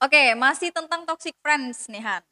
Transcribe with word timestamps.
Oke, 0.00 0.32
masih 0.32 0.72
tentang 0.72 1.04
toxic 1.04 1.36
friends 1.44 1.84
nih, 1.92 2.00
Han. 2.00 2.22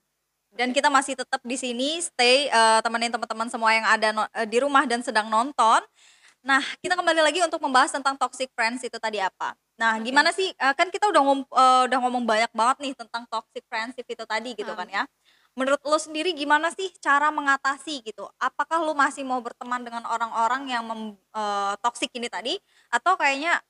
Dan 0.55 0.71
kita 0.73 0.89
masih 0.89 1.17
tetap 1.19 1.41
di 1.45 1.57
sini 1.57 2.01
stay, 2.01 2.49
eee, 2.49 2.79
temenin 2.85 3.13
teman-teman 3.13 3.49
semua 3.53 3.73
yang 3.77 3.87
ada 3.89 4.09
no 4.15 4.25
eee, 4.37 4.47
di 4.49 4.59
rumah 4.63 4.85
dan 4.89 5.01
sedang 5.05 5.29
nonton. 5.29 5.81
Nah, 6.45 6.63
kita 6.85 6.97
kembali 6.99 7.21
lagi 7.25 7.41
untuk 7.45 7.61
membahas 7.65 7.93
tentang 7.95 8.17
toxic 8.21 8.51
friends 8.57 8.85
itu 8.87 8.97
tadi 9.01 9.19
apa. 9.23 9.55
Nah, 9.81 9.99
Oke. 9.99 10.05
gimana 10.05 10.31
sih, 10.35 10.53
eee, 10.55 10.75
kan 10.79 10.89
kita 10.93 11.09
udah 11.13 11.23
ngom 11.25 11.41
eee, 11.49 11.83
udah 11.93 11.99
ngomong 12.05 12.25
banyak 12.29 12.53
banget 12.57 12.79
nih 12.85 12.95
tentang 12.99 13.25
toxic 13.31 13.65
friendship 13.71 14.07
itu 14.09 14.25
tadi 14.29 14.53
gitu 14.57 14.73
kan 14.77 14.87
Heeh. 14.87 14.93
ya. 14.93 15.05
Menurut 15.59 15.83
lo 15.85 15.99
sendiri 16.01 16.33
gimana 16.37 16.71
sih 16.75 16.91
cara 17.03 17.29
mengatasi 17.35 18.03
gitu? 18.07 18.27
Apakah 18.41 18.81
lo 18.85 18.95
masih 18.97 19.25
mau 19.27 19.41
berteman 19.45 19.83
dengan 19.85 20.07
orang-orang 20.09 20.69
yang 20.73 20.85
mem 20.89 21.17
eee, 21.37 21.75
toxic 21.85 22.11
ini 22.17 22.29
tadi 22.33 22.57
atau 22.93 23.17
kayaknya 23.21 23.61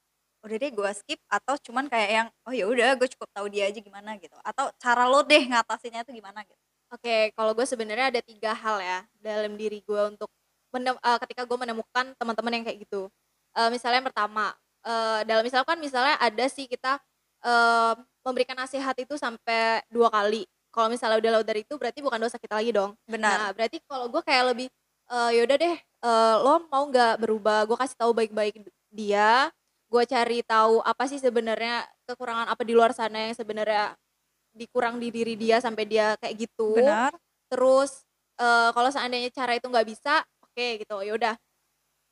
udah 0.49 0.57
deh 0.59 0.71
gua 0.73 0.91
skip 0.97 1.21
atau 1.29 1.55
cuman 1.61 1.87
kayak 1.93 2.11
yang, 2.11 2.29
"Oh 2.49 2.55
ya 2.57 2.65
udah 2.67 2.97
gue 2.99 3.09
cukup 3.13 3.29
tahu 3.37 3.47
dia 3.53 3.69
aja 3.71 3.79
gimana," 3.85 4.17
gitu? 4.19 4.35
Atau 4.43 4.73
cara 4.81 5.05
lo 5.07 5.21
deh 5.29 5.45
ngatasinnya 5.53 6.03
itu 6.09 6.13
gimana 6.19 6.41
gitu? 6.49 6.57
Oke, 6.89 7.37
kalau 7.37 7.53
gue 7.53 7.69
sebenarnya 7.69 8.09
ada 8.09 8.21
3 8.25 8.57
hal 8.57 8.81
ya 8.81 8.99
dalam 9.21 9.61
diri 9.61 9.85
gue 9.85 10.01
untuk 10.09 10.33
menem 10.73 10.97
eee, 10.97 11.19
ketika 11.21 11.45
gue 11.45 11.59
menemukan 11.61 12.17
teman-teman 12.17 12.53
yang 12.61 12.65
kayak 12.65 12.81
gitu. 12.89 13.13
Eee, 13.53 13.69
misalnya 13.69 14.01
yang 14.01 14.09
pertama, 14.09 14.57
eee, 14.89 15.21
dalam 15.29 15.45
misalkan 15.45 15.77
misalnya 15.85 16.17
ada 16.17 16.45
sih 16.49 16.65
kita, 16.65 16.97
eee, 17.45 17.93
memberikan 18.25 18.57
nasihat 18.57 18.97
itu 18.97 19.21
sampai 19.21 19.85
2 19.93 20.09
kali. 20.09 20.49
Kalau 20.73 20.89
misalnya 20.89 21.21
udah 21.21 21.31
lebih 21.41 21.47
dari 21.49 21.61
itu 21.69 21.75
berarti 21.77 22.01
bukan 22.01 22.21
dosa 22.25 22.41
kita 22.41 22.57
lagi 22.57 22.73
dong. 22.73 22.97
Benar. 23.09 23.45
Nah, 23.45 23.53
berarti 23.53 23.85
kalau 23.85 24.09
gue 24.09 24.23
kayak 24.25 24.45
lebih, 24.57 24.69
eee, 25.13 25.29
ya 25.37 25.41
udah 25.45 25.57
deh, 25.61 25.77
eee, 25.77 26.35
lo 26.41 26.53
mau 26.73 26.89
nggak 26.89 27.21
berubah? 27.21 27.69
Gue 27.69 27.77
kasih 27.77 27.97
tahu 28.01 28.17
baik-baik 28.17 28.65
dia, 28.89 29.53
gue 29.89 30.05
cari 30.09 30.41
tahu 30.45 30.81
apa 30.85 31.05
sih 31.09 31.17
sebenarnya 31.21 31.89
kekurangan 32.09 32.49
apa 32.53 32.63
di 32.65 32.73
luar 32.77 32.93
sana 32.97 33.29
yang 33.31 33.37
sebenarnya 33.37 33.97
dikurang 34.57 34.99
di 35.03 35.09
diri 35.15 35.35
dia 35.39 35.59
sampai 35.63 35.85
dia 35.89 36.15
kayak 36.21 36.37
gitu. 36.49 36.73
Benar. 36.75 37.19
Terus, 37.53 38.05
eee, 38.41 38.71
kalau 38.77 38.91
seandainya 38.93 39.31
cara 39.35 39.57
itu 39.59 39.67
nggak 39.71 39.87
bisa, 39.89 40.25
oke 40.45 40.67
gitu, 40.85 40.97
ya 41.05 41.13
udah. 41.17 41.35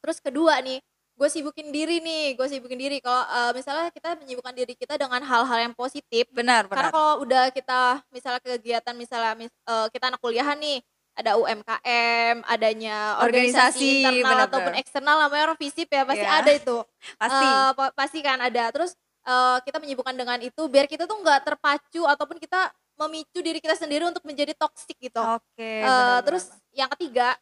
Terus 0.05 0.19
kedua 0.23 0.61
nih, 0.62 0.78
gue 1.19 1.28
sibukin 1.33 1.69
diri 1.75 1.98
nih, 2.05 2.37
gue 2.39 2.47
sibukin 2.48 2.78
diri 2.81 2.98
kalau, 3.05 3.25
eee, 3.27 3.50
misalnya 3.59 3.89
kita 3.95 4.17
menyibukkan 4.20 4.55
diri 4.56 4.75
kita 4.78 4.97
dengan 5.00 5.22
hal-hal 5.25 5.59
yang 5.70 5.75
positif, 5.77 6.28
Benar 6.31 6.69
karena 6.75 6.89
benar. 6.91 6.95
kalau 6.95 7.25
udah 7.25 7.50
kita 7.55 8.05
misalnya 8.12 8.41
kegiatan 8.45 8.95
misalnya 8.98 9.33
mis 9.39 9.53
eee, 9.69 9.87
kita 9.95 10.12
anak 10.12 10.20
kuliahan 10.22 10.59
nih, 10.61 10.78
ada 11.17 11.41
UMKM, 11.41 12.45
adanya 12.45 13.17
Organisasi, 13.20 13.25
organisasi 13.25 13.86
internal 13.97 14.25
benar 14.28 14.48
ataupun 14.48 14.72
benar. 14.72 14.77
eksternal 14.77 15.17
namanya 15.25 15.53
orang 15.53 15.59
FISIP 15.61 15.89
ya, 15.89 16.05
pasti 16.05 16.25
Iya. 16.25 16.28
ada 16.28 16.50
itu. 16.53 16.77
Pasti. 17.19 17.69
Po 17.77 17.83
pasti 17.97 18.19
kan 18.20 18.39
ada. 18.45 18.69
Terus, 18.75 18.92
eee, 19.25 19.56
kita 19.67 19.78
menyibukkan 19.83 20.14
dengan 20.17 20.39
itu 20.44 20.62
biar 20.69 20.87
kita 20.89 21.09
tuh 21.09 21.17
nggak 21.25 21.41
terpacu 21.48 22.05
ataupun 22.05 22.37
kita 22.41 22.70
memicu 23.00 23.41
diri 23.44 23.61
kita 23.61 23.77
sendiri 23.77 24.05
untuk 24.09 24.25
menjadi 24.28 24.53
toxic 24.56 24.97
gitu. 25.00 25.25
Oke, 25.33 25.70
benar 25.97 26.17
Eee, 26.17 26.19
benar 26.25 26.27
terus 26.27 26.53
yang 26.72 26.89
ketiga, 26.97 27.37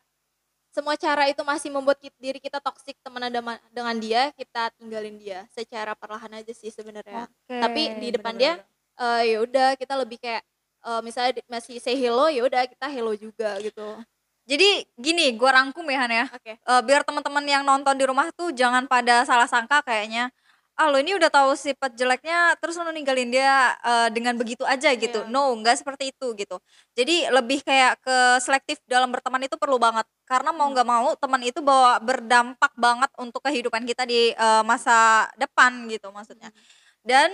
semua 0.74 0.98
cara 0.98 1.30
itu 1.30 1.42
masih 1.46 1.70
membuat 1.70 1.98
kit 2.02 2.14
diri 2.18 2.38
kita 2.42 2.58
temenan 3.02 3.30
dema 3.32 3.58
dengan 3.70 3.94
dia, 3.98 4.30
kita 4.34 4.70
tinggalin 4.78 5.16
dia 5.20 5.46
secara 5.54 5.94
perlahan 5.94 6.30
aja 6.42 6.50
sih 6.54 6.70
sebenarnya. 6.74 7.26
Oke, 7.26 7.62
Tapi 7.62 7.94
di 7.98 8.10
depan 8.14 8.34
dia, 8.38 8.58
eee, 8.98 9.34
ya 9.34 9.38
udah 9.46 9.68
kita 9.78 9.94
lebih 10.00 10.18
kayak, 10.22 10.42
eee, 10.86 11.00
misalnya 11.04 11.32
masih 11.50 11.80
say 11.82 11.96
hello, 11.98 12.28
ya 12.30 12.44
udah 12.46 12.68
kita 12.68 12.86
hello 12.92 13.12
juga 13.16 13.56
gitu. 13.64 14.04
Jadi 14.46 14.84
gini, 15.00 15.32
gua 15.40 15.56
rangkum 15.56 15.88
ya, 15.88 16.04
Han, 16.04 16.12
ya. 16.12 16.26
Oke. 16.28 16.52
Eee, 16.60 16.80
biar 16.84 17.00
teman-teman 17.08 17.44
yang 17.48 17.64
nonton 17.64 17.96
di 17.96 18.04
rumah 18.04 18.28
tuh 18.36 18.52
jangan 18.52 18.84
pada 18.84 19.24
salah 19.24 19.48
sangka 19.48 19.80
kayaknya, 19.80 20.28
"Ah, 20.76 20.92
lo 20.92 21.00
ini 21.00 21.16
udah 21.16 21.32
tahu 21.32 21.56
sifat 21.56 21.96
jeleknya 21.96 22.52
terus 22.60 22.76
lo 22.76 22.92
ninggalin 22.92 23.32
dia, 23.32 23.72
eee, 23.80 24.08
dengan 24.12 24.36
begitu 24.36 24.60
aja," 24.68 24.92
gitu. 24.92 25.24
Iya. 25.24 25.32
No, 25.32 25.48
nggak 25.64 25.80
seperti 25.80 26.12
itu 26.12 26.36
gitu. 26.36 26.60
Jadi 26.92 27.24
lebih 27.32 27.64
kayak 27.64 28.04
ke 28.04 28.16
selektif 28.44 28.76
dalam 28.84 29.08
berteman 29.16 29.40
itu 29.48 29.56
perlu 29.56 29.80
banget. 29.80 30.04
Karena 30.28 30.52
mau 30.52 30.68
Mmm. 30.68 30.74
nggak 30.76 30.88
mau 30.92 31.08
teman 31.16 31.40
itu 31.44 31.60
bawa 31.64 31.96
berdampak 32.04 32.72
banget 32.76 33.08
untuk 33.16 33.40
kehidupan 33.48 33.88
kita 33.88 34.04
di, 34.04 34.36
eee, 34.36 34.62
masa 34.68 35.28
depan 35.40 35.88
gitu 35.88 36.12
maksudnya. 36.12 36.52
Mhm. 36.52 36.60
Dan, 37.04 37.30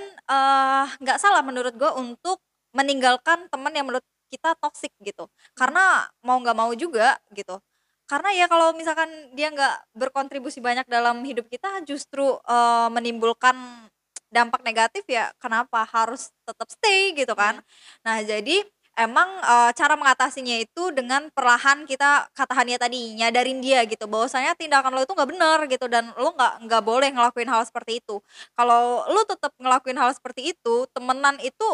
nggak 1.02 1.18
salah 1.22 1.42
menurut 1.46 1.74
gua 1.78 1.94
untuk 1.98 2.38
meninggalkan 2.76 3.48
teman 3.52 3.72
yang 3.74 3.86
menurut 3.88 4.04
kita 4.30 4.54
toxic 4.62 4.92
gitu. 5.02 5.26
Karena 5.58 6.06
mau 6.22 6.38
nggak 6.38 6.56
mau 6.56 6.70
juga 6.78 7.18
gitu. 7.34 7.58
Karena 8.06 8.30
ya 8.34 8.46
kalau 8.50 8.74
misalkan 8.74 9.10
dia 9.38 9.50
nggak 9.54 9.94
berkontribusi 9.94 10.58
banyak 10.62 10.86
dalam 10.90 11.22
hidup 11.22 11.46
kita 11.50 11.82
justru, 11.86 12.38
eee, 12.46 12.88
menimbulkan 12.94 13.54
dampak 14.30 14.62
negatif 14.62 15.02
ya 15.10 15.34
kenapa 15.42 15.82
harus 15.90 16.30
tetap 16.46 16.68
stay 16.70 17.14
gitu 17.18 17.34
kan. 17.34 17.58
Iya. 17.58 17.64
Nah 18.06 18.16
jadi 18.22 18.56
emang, 18.98 19.30
eee, 19.42 19.70
cara 19.78 19.94
mengatasinya 19.98 20.54
itu 20.62 20.90
dengan 20.94 21.30
perlahan 21.34 21.86
kita 21.86 22.30
kata 22.34 22.52
Hania 22.54 22.78
tadi, 22.78 23.14
nyadarin 23.18 23.58
dia 23.62 23.82
gitu 23.86 24.06
bahwasanya 24.10 24.54
tindakan 24.58 24.94
lo 24.94 25.02
itu 25.06 25.14
nggak 25.14 25.30
bener 25.30 25.58
gitu 25.70 25.86
dan 25.90 26.10
lo 26.18 26.30
nggak 26.34 26.66
nggak 26.66 26.82
boleh 26.86 27.08
ngelakuin 27.14 27.50
hal 27.50 27.62
seperti 27.66 27.98
itu. 28.02 28.18
Kalau 28.58 29.06
lo 29.10 29.22
tetep 29.26 29.50
ngelakuin 29.58 29.98
hal 29.98 30.10
seperti 30.14 30.54
itu, 30.54 30.86
temenan 30.94 31.38
itu, 31.42 31.70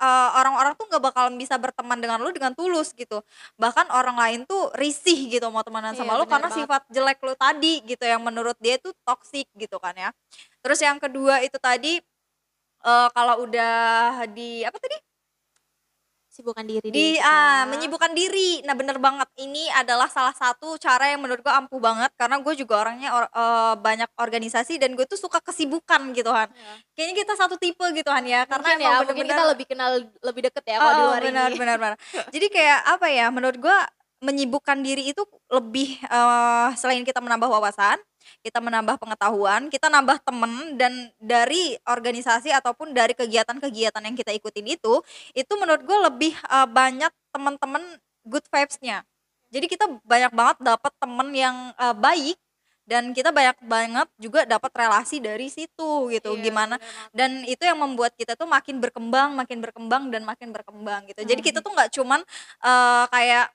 eee, 0.00 0.28
orang-orang 0.40 0.72
tuh 0.80 0.88
nggak 0.90 1.02
bakalan 1.04 1.34
bisa 1.36 1.54
berteman 1.60 2.00
dengan 2.00 2.18
lo 2.24 2.32
dengan 2.32 2.52
tulus 2.56 2.90
gitu. 2.96 3.20
Bahkan 3.60 3.92
orang 3.92 4.16
lain 4.18 4.40
tuh 4.48 4.72
risih 4.76 5.28
gitu 5.30 5.46
mau 5.52 5.62
temenan 5.62 5.92
Iya, 5.92 5.98
sama 5.98 6.16
lo 6.18 6.24
bener 6.24 6.28
karena 6.28 6.48
banget. 6.50 6.68
sifat 6.68 6.82
jelek 6.90 7.20
lo 7.22 7.34
tadi 7.36 7.84
gitu 7.84 8.04
yang 8.08 8.22
menurut 8.24 8.56
dia 8.60 8.80
itu 8.80 8.90
toxic 9.06 9.46
gitu 9.56 9.76
kan 9.78 9.94
ya. 9.96 10.10
Terus 10.64 10.80
yang 10.82 10.98
kedua 11.02 11.40
itu 11.44 11.56
tadi, 11.60 12.00
eee, 12.84 13.08
kalau 13.16 13.44
udah 13.46 14.24
di 14.32 14.62
apa 14.66 14.78
tadi? 14.80 14.96
Sibukkan 16.40 16.64
diri 16.64 16.88
Di 16.88 17.20
ah, 17.20 17.68
kita. 17.68 17.70
menyibukkan 17.76 18.12
diri. 18.16 18.64
Nah, 18.64 18.72
bener 18.72 18.96
banget. 18.96 19.28
Ini 19.36 19.68
adalah 19.76 20.08
salah 20.08 20.32
satu 20.32 20.80
cara 20.80 21.12
yang 21.12 21.20
menurut 21.20 21.44
gua 21.44 21.60
ampuh 21.60 21.76
banget 21.76 22.08
karena 22.16 22.40
gue 22.40 22.54
juga 22.56 22.80
orangnya 22.80 23.12
or 23.12 23.24
eee, 23.28 23.74
banyak 23.76 24.08
organisasi 24.16 24.80
dan 24.80 24.96
gue 24.96 25.04
tuh 25.04 25.20
suka 25.20 25.44
kesibukan 25.44 26.00
gitu, 26.16 26.32
Han. 26.32 26.48
Iya. 26.48 26.72
Kayaknya 26.96 27.14
kita 27.20 27.32
satu 27.36 27.54
tipe 27.60 27.84
gitu, 27.92 28.08
Han, 28.08 28.24
ya. 28.24 28.48
Karena 28.48 28.72
Mungkin 28.72 28.80
emang 28.80 28.92
ya, 28.96 29.04
mungkin 29.04 29.26
kita 29.28 29.44
lebih 29.52 29.66
kenal 29.68 29.90
lebih 30.00 30.42
deket 30.48 30.64
ya 30.64 30.76
kalau 30.80 30.90
di 30.90 30.96
Heeh, 30.96 31.08
luar 31.12 31.20
benar 31.28 31.48
ini. 31.52 31.58
benar 31.60 31.76
benar. 31.76 31.94
Jadi 32.32 32.46
kayak 32.48 32.80
apa 32.88 33.06
ya, 33.12 33.26
menurut 33.28 33.58
gua 33.60 33.78
menyibukkan 34.20 34.78
diri 34.84 35.12
itu 35.16 35.24
lebih, 35.48 35.96
eee, 36.04 36.68
selain 36.76 37.02
kita 37.04 37.18
menambah 37.24 37.48
wawasan, 37.48 37.96
kita 38.44 38.60
menambah 38.60 39.00
pengetahuan, 39.00 39.72
kita 39.72 39.88
nambah 39.88 40.20
temen 40.22 40.76
dan 40.76 41.08
dari 41.18 41.76
organisasi 41.88 42.52
ataupun 42.52 42.92
dari 42.92 43.16
kegiatan-kegiatan 43.16 44.02
yang 44.04 44.16
kita 44.16 44.30
ikutin 44.36 44.66
itu, 44.76 45.00
itu 45.32 45.52
menurut 45.56 45.82
gua 45.88 46.12
lebih, 46.12 46.36
eee, 46.36 46.66
banyak 46.68 47.12
temen-temen 47.32 47.82
good 48.28 48.44
vibes-nya. 48.52 49.02
Jadi 49.50 49.66
kita 49.66 49.84
banyak 50.04 50.32
banget 50.36 50.56
dapet 50.62 50.92
temen 51.00 51.28
yang, 51.34 51.56
eee, 51.80 51.94
baik 51.96 52.38
dan 52.90 53.14
kita 53.14 53.30
banyak 53.30 53.54
banget 53.70 54.08
juga 54.18 54.42
dapat 54.44 54.72
relasi 54.74 55.22
dari 55.22 55.46
situ 55.46 56.10
gitu. 56.10 56.34
Iya, 56.34 56.42
Gimana 56.50 56.74
bener 56.76 57.06
dan 57.14 57.30
itu 57.46 57.62
yang 57.62 57.78
membuat 57.78 58.18
kita 58.18 58.34
tuh 58.34 58.50
makin 58.50 58.82
berkembang 58.82 59.30
makin 59.38 59.62
berkembang 59.62 60.10
dan 60.10 60.26
makin 60.26 60.50
berkembang 60.50 61.06
gitu. 61.06 61.22
Jadi 61.22 61.38
kita 61.40 61.62
tuh 61.62 61.70
nggak 61.70 61.90
cuman, 61.94 62.20
eee, 62.66 63.04
kayak 63.14 63.46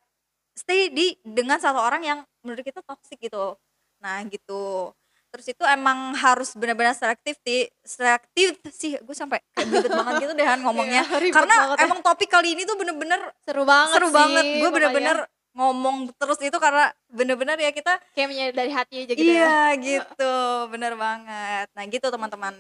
stay 0.55 0.89
di 0.89 1.19
dengan 1.21 1.59
satu 1.59 1.77
orang 1.77 2.01
yang 2.01 2.19
menurut 2.41 2.63
kita 2.63 2.79
toxic 2.81 3.19
gitu. 3.19 3.59
Nah 3.99 4.23
gitu. 4.25 4.95
Terus 5.35 5.51
itu 5.51 5.63
emang 5.67 6.16
harus 6.16 6.55
benar-benar 6.55 6.95
selektif 6.95 7.35
ti 7.43 7.67
selektif 7.83 8.55
sih, 8.71 8.95
gue 8.95 9.11
sampai 9.11 9.43
belibet 9.51 9.91
banget 9.91 10.13
gitu 10.23 10.31
deh, 10.31 10.47
ngomongnya. 10.63 11.03
Iya, 11.03 11.19
ribet 11.19 11.35
Karena 11.35 11.55
banget 11.59 11.77
ya. 11.77 11.85
emang 11.91 11.99
topik 11.99 12.29
kali 12.31 12.55
ini 12.55 12.63
tuh 12.63 12.79
bener-bener 12.79 13.19
Seru 13.43 13.67
banget 13.67 13.99
seru 13.99 14.07
sih 14.07 14.16
banget. 14.16 14.43
Gue 14.63 14.69
bener-bener 14.71 15.27
ngomong 15.55 16.16
terus 16.16 16.39
itu 16.39 16.55
karena 16.55 16.87
bener-bener 17.11 17.59
ya 17.59 17.72
kita 17.75 17.99
Kayak 18.16 18.55
dari 18.55 18.72
hati 18.72 18.95
aja 19.03 19.11
gitu 19.11 19.27
ya. 19.27 19.43
Iya 19.43 19.63
gitu, 19.83 20.35
bener 20.72 20.95
banget. 20.95 21.67
Nah 21.75 21.83
gitu 21.83 22.07
teman-teman. 22.07 22.55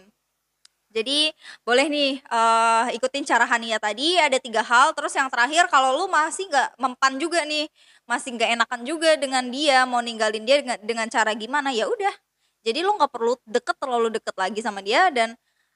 Jadi 0.95 1.35
boleh 1.67 1.85
nih, 1.91 2.11
eee, 2.23 2.85
ikutin 2.95 3.27
cara 3.27 3.43
Hania 3.43 3.75
tadi 3.83 4.15
ada 4.15 4.39
3 4.39 4.63
hal, 4.63 4.95
terus 4.95 5.11
yang 5.11 5.27
terakhir 5.27 5.67
kalau 5.67 5.91
lu 5.99 6.07
masih 6.07 6.47
nggak 6.47 6.79
mempan 6.79 7.19
juga 7.19 7.43
nih, 7.43 7.67
masih 8.07 8.31
nggak 8.39 8.49
enakan 8.55 8.81
juga 8.87 9.19
dengan 9.19 9.43
dia, 9.51 9.83
mau 9.83 9.99
ninggalin 9.99 10.47
dia 10.47 10.63
dengan 10.63 10.77
dengan 10.79 11.07
cara 11.11 11.35
gimana, 11.35 11.75
ya 11.75 11.91
udah. 11.91 12.15
Jadi 12.63 12.79
lu 12.79 12.95
nggak 12.95 13.11
perlu 13.11 13.35
deket, 13.43 13.75
terlalu 13.75 14.07
deket 14.15 14.35
lagi 14.39 14.59
sama 14.63 14.79
dia 14.79 15.11
dan, 15.11 15.35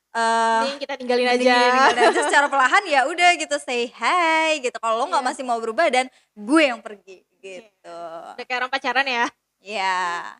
Mending 0.10 0.80
kita 0.81 0.95
tinggalin 0.98 1.27
aja. 1.30 1.38
tinggalin 1.38 1.75
aja 1.94 2.21
secara 2.25 2.48
perlahan 2.54 2.83
ya 2.88 3.06
udah 3.12 3.30
gitu, 3.38 3.56
say 3.62 3.92
hi 3.92 4.57
gitu. 4.63 4.77
Kalau 4.80 5.04
lu 5.04 5.06
nggak 5.12 5.21
Iya. 5.21 5.30
masih 5.36 5.44
mau 5.45 5.60
berubah 5.60 5.88
dan 5.92 6.07
gue 6.33 6.63
yang 6.63 6.80
pergi 6.81 7.27
gitu. 7.44 8.00
Udah 8.39 8.45
kayak 8.48 8.60
orang 8.66 8.71
pacaran 8.74 9.06
ya. 9.06 9.25
Iya. 9.60 10.00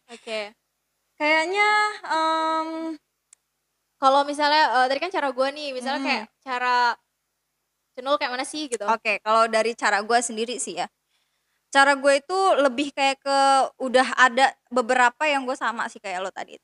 Oke. 0.10 0.56
Kayaknya, 1.20 1.68
mmm 2.08 3.09
Kalau 4.02 4.22
misalnya, 4.24 4.64
eee, 4.76 4.86
tadi 4.90 5.00
kan 5.04 5.12
cara 5.16 5.30
gue 5.38 5.48
nih, 5.58 5.68
misalnya 5.78 6.02
kayak 6.06 6.24
Mhm. 6.24 6.30
cara 6.44 6.96
Cenul 7.96 8.16
kayak 8.20 8.34
mana 8.34 8.46
sih 8.52 8.66
gitu? 8.74 8.90
Oke, 8.90 9.22
kalau 9.22 9.46
dari 9.52 9.76
cara 9.78 10.02
gue 10.02 10.20
sendiri 10.24 10.58
sih 10.58 10.80
ya, 10.82 10.88
cara 11.74 11.96
gue 12.00 12.14
itu 12.22 12.38
lebih 12.62 12.92
kayak 12.96 13.18
ke 13.24 13.40
udah 13.82 14.08
ada 14.20 14.54
beberapa 14.72 15.24
yang 15.30 15.46
gue 15.50 15.58
sama 15.58 15.88
sih 15.92 16.00
kayak 16.04 16.22
lo 16.26 16.32
tadi. 16.34 16.58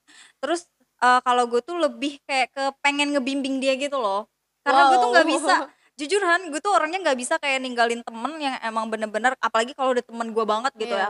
Terus, 0.44 0.68
eee, 1.04 1.20
kalau 1.26 1.46
gue 1.52 1.62
tuh 1.66 1.78
lebih 1.80 2.20
kayak 2.28 2.50
ke 2.56 2.64
pengen 2.86 3.14
ngebimbing 3.18 3.60
dia 3.64 3.76
gitu 3.80 4.00
loh. 4.02 4.28
karena 4.68 4.84
gue 4.86 4.98
tuh 5.02 5.10
nggak 5.10 5.26
Wow. 5.26 5.30
bisa 5.30 5.66
jujur 5.98 6.20
Han 6.26 6.52
gue 6.52 6.60
tuh 6.62 6.76
orangnya 6.76 7.00
nggak 7.02 7.18
bisa 7.18 7.40
kayak 7.40 7.64
ninggalin 7.64 8.04
temen 8.04 8.36
yang 8.44 8.60
emang 8.62 8.92
bener-bener 8.92 9.34
apalagi 9.40 9.74
kalau 9.74 9.96
udah 9.96 10.04
temen 10.06 10.36
gue 10.36 10.46
banget 10.46 10.74
gitu 10.78 10.94
Iya. 10.94 11.00
ya 11.00 11.10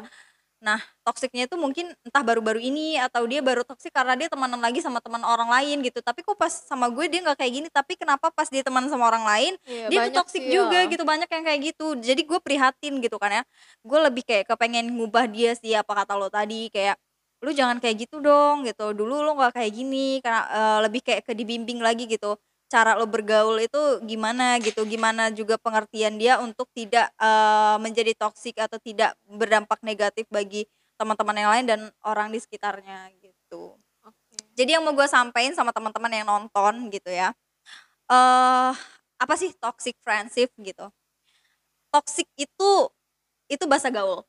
nah 0.63 0.79
toksiknya 1.05 1.45
itu 1.45 1.55
mungkin 1.59 1.93
entah 2.01 2.23
baru-baru 2.25 2.57
ini 2.57 2.97
atau 2.97 3.27
dia 3.29 3.43
baru 3.43 3.61
toksik 3.61 3.93
karena 3.93 4.17
dia 4.17 4.27
temenan 4.31 4.57
lagi 4.57 4.81
sama 4.81 4.97
teman 5.03 5.21
orang 5.21 5.45
lain 5.51 5.85
gitu. 5.85 6.01
Tapi 6.01 6.25
kok 6.25 6.33
pas 6.39 6.49
sama 6.49 6.89
gue 6.89 7.05
dia 7.11 7.21
nggak 7.21 7.37
kayak 7.37 7.53
gini. 7.53 7.67
Tapi 7.69 7.93
kenapa 7.99 8.33
pas 8.33 8.49
dia 8.49 8.65
teman 8.65 8.87
sama 8.89 9.05
orang 9.05 9.25
lain 9.27 9.53
Iya, 9.67 9.87
dia 9.91 9.99
tuh 10.09 10.25
toksik 10.25 10.41
sih 10.41 10.53
juga 10.55 10.81
ya. 10.81 10.89
gitu 10.89 11.03
banyak 11.05 11.29
yang 11.29 11.43
kayak 11.45 11.59
gitu. 11.75 11.87
Jadi 12.01 12.21
gue 12.25 12.39
prihatin 12.41 12.93
gitu 13.03 13.17
kan 13.21 13.31
ya. 13.31 13.43
Gue 13.85 13.99
lebih 14.01 14.23
kayak 14.25 14.49
kepengen 14.49 14.89
ngubah 14.97 15.29
dia 15.29 15.53
sih 15.53 15.75
apa 15.77 15.91
kata 15.93 16.17
lo 16.17 16.27
tadi 16.33 16.73
kayak 16.73 16.97
lu 17.45 17.53
jangan 17.53 17.77
kayak 17.77 18.07
gitu 18.09 18.17
dong 18.23 18.65
gitu. 18.65 18.95
Dulu 18.95 19.21
lu 19.21 19.31
nggak 19.37 19.53
kayak 19.61 19.71
gini 19.75 20.17
karena 20.23 20.41
eh, 20.49 20.79
lebih 20.89 21.01
kayak 21.05 21.21
ke 21.29 21.33
dibimbing 21.37 21.77
lagi 21.83 22.09
gitu 22.09 22.33
cara 22.75 22.99
lo 22.99 23.07
bergaul 23.07 23.55
itu 23.63 23.79
gimana 24.03 24.59
gitu? 24.59 24.83
Gimana 24.83 25.31
juga 25.31 25.55
pengertian 25.55 26.19
dia 26.19 26.43
untuk 26.43 26.67
tidak 26.75 27.07
eh, 27.15 27.77
menjadi 27.79 28.11
toksik 28.19 28.59
atau 28.59 28.75
tidak 28.83 29.15
berdampak 29.23 29.79
negatif 29.79 30.27
bagi 30.27 30.67
teman-teman 30.99 31.35
yang 31.39 31.51
lain 31.55 31.65
dan 31.67 31.79
orang 32.03 32.27
di 32.35 32.39
sekitarnya 32.43 33.11
gitu. 33.23 33.79
Oke. 34.05 34.37
jadi 34.53 34.77
yang 34.77 34.83
mau 34.85 34.93
gue 34.93 35.07
sampein 35.09 35.55
sama 35.57 35.73
teman-teman 35.73 36.11
yang 36.13 36.27
nonton 36.29 36.93
gitu 36.93 37.09
ya 37.09 37.33
eh 38.05 38.71
apa 39.17 39.33
sih 39.39 39.55
toxic 39.57 39.95
friendship 40.03 40.51
gitu? 40.59 40.91
Toxic 41.89 42.27
itu 42.37 42.71
itu 43.49 43.63
bahasa 43.65 43.89
gaul. 43.89 44.27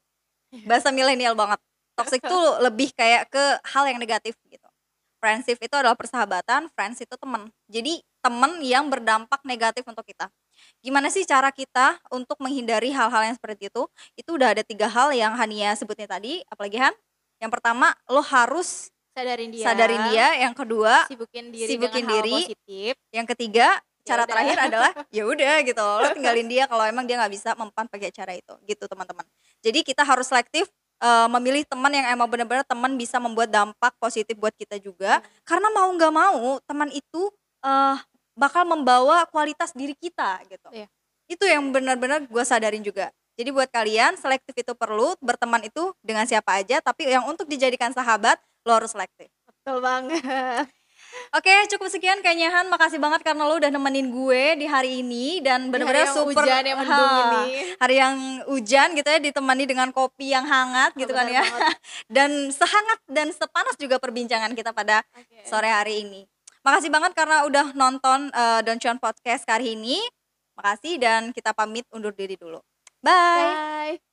Bahasa 0.64 0.88
milenial 0.94 1.34
banget. 1.37 1.60
Toxic 1.99 2.22
tuh 2.25 2.46
lebih 2.66 2.94
kayak 2.96 3.28
ke 3.28 3.44
hal 3.75 3.84
yang 3.90 3.99
negatif 4.00 4.38
gitu 4.49 4.65
friendship 5.18 5.58
itu 5.60 5.74
adalah 5.74 5.96
persahabatan 5.98 6.68
friends 6.72 7.02
itu 7.02 7.14
teman. 7.16 7.48
Jadi 7.68 8.00
teman 8.20 8.58
yang 8.62 8.90
berdampak 8.90 9.40
negatif 9.46 9.86
untuk 9.86 10.02
kita. 10.02 10.26
Gimana 10.80 11.12
sih 11.12 11.22
cara 11.28 11.52
kita 11.52 12.00
untuk 12.10 12.40
menghindari 12.40 12.90
hal-hal 12.90 13.22
yang 13.28 13.36
seperti 13.36 13.68
itu? 13.68 13.86
Itu 14.16 14.40
udah 14.40 14.56
ada 14.56 14.62
tiga 14.64 14.88
hal 14.88 15.12
yang 15.12 15.36
Hania 15.36 15.76
sebutnya 15.76 16.08
tadi. 16.08 16.40
Apalagi 16.48 16.80
Han? 16.80 16.94
Yang 17.38 17.50
pertama 17.52 17.92
lo 18.08 18.24
harus 18.24 18.88
Sadarin 19.16 19.48
dia. 19.48 19.64
sadarin 19.64 20.02
dia. 20.12 20.26
Yang 20.44 20.54
kedua 20.60 21.08
Sibukin 21.08 21.48
diri 21.48 21.70
sibukin 21.72 22.04
dengan 22.04 22.20
diri. 22.20 22.32
hal 22.32 22.40
positif. 22.52 22.92
yang 23.12 23.26
ketiga 23.28 23.68
cara 24.06 24.22
terakhir 24.28 24.58
adalah 24.70 24.90
ya 25.08 25.24
udah 25.24 25.54
gitu. 25.64 25.82
Lo 25.82 26.08
tinggalin 26.12 26.46
dia 26.46 26.64
kalau 26.68 26.84
emang 26.84 27.08
dia 27.08 27.16
nggak 27.20 27.32
bisa 27.32 27.50
mempan 27.56 27.88
pakai 27.88 28.12
cara 28.12 28.32
itu. 28.36 28.54
Gitu 28.68 28.84
teman-teman. 28.84 29.24
Jadi 29.64 29.80
kita 29.84 30.04
harus 30.04 30.28
selektif 30.28 30.68
eh, 31.00 31.28
memilih 31.32 31.62
teman 31.69 31.93
yang 31.93 32.06
emang 32.12 32.28
benar-benar 32.31 32.64
teman 32.66 32.94
bisa 32.96 33.16
membuat 33.20 33.48
dampak 33.52 33.93
positif 34.00 34.34
buat 34.38 34.52
kita 34.56 34.81
juga. 34.81 35.20
Karena 35.44 35.69
mau 35.72 35.88
nggak 35.93 36.12
mau 36.12 36.58
teman 36.64 36.88
itu 36.93 37.22
eh, 37.64 37.96
bakal 38.37 38.69
membawa 38.69 39.25
kualitas 39.32 39.72
diri 39.72 39.96
kita 39.96 40.44
gitu. 40.50 40.69
Iya. 40.72 40.88
itu 41.26 41.43
yang 41.43 41.75
benar-benar 41.75 42.22
gue 42.31 42.44
sadarin 42.46 42.87
juga. 42.87 43.10
Jadi 43.34 43.50
buat 43.50 43.66
kalian 43.66 44.14
selektif 44.14 44.54
itu 44.54 44.72
perlu 44.78 45.19
berteman 45.19 45.58
itu 45.66 45.90
dengan 45.98 46.22
siapa 46.22 46.54
aja 46.62 46.78
tapi 46.78 47.10
yang 47.10 47.26
untuk 47.26 47.50
dijadikan 47.50 47.90
sahabat 47.90 48.38
lo 48.62 48.78
harus 48.78 48.94
selektif. 48.94 49.26
Betul 49.42 49.82
banget. 49.82 50.70
Oke, 51.34 51.52
cukup 51.68 51.88
sekian 51.90 52.22
kayaknya 52.22 52.48
Han. 52.52 52.66
Makasih 52.70 52.96
banget 53.02 53.20
karena 53.26 53.44
lo 53.44 53.58
udah 53.58 53.68
nemenin 53.68 54.08
gue 54.08 54.56
di 54.60 54.66
hari 54.66 55.02
ini 55.04 55.42
dan 55.44 55.68
bener-bener 55.68 56.06
yang 56.08 56.14
super 56.16 56.42
hujan 56.46 56.62
yang 56.64 56.78
mendung 56.80 56.96
Ha, 56.96 57.22
ini. 57.44 57.44
Hari 57.76 57.94
yang 57.98 58.14
hujan 58.48 58.88
gitu 58.94 59.08
ya 59.08 59.18
ditemani 59.20 59.64
dengan 59.66 59.88
kopi 59.90 60.32
yang 60.32 60.46
hangat 60.46 60.94
gitu 60.94 61.10
kan 61.10 61.26
ya. 61.28 61.42
banget. 61.42 61.76
Dan 62.16 62.30
sehangat 62.54 62.98
dan 63.10 63.28
sepanas 63.34 63.74
juga 63.76 63.98
perbincangan 63.98 64.54
kita 64.54 64.70
pada 64.70 65.02
Oke. 65.12 65.42
sore 65.44 65.68
hari 65.68 66.06
ini. 66.06 66.22
Makasih 66.62 66.90
banget 66.90 67.12
karena 67.14 67.46
udah 67.46 67.74
nonton 67.74 68.30
uh, 68.34 68.62
Don 68.62 68.78
Cuan 68.78 68.98
Podcast 68.98 69.42
kali 69.46 69.74
ini. 69.78 69.98
Makasih 70.56 70.96
dan 70.98 71.30
kita 71.30 71.52
pamit 71.52 71.84
undur 71.92 72.14
diri 72.14 72.34
dulu. 72.38 72.58
Bye. 73.02 73.94
Bye. 73.94 74.06